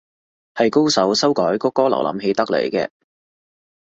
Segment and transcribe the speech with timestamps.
[0.55, 2.89] 係高手修改谷歌瀏覽器得嚟嘅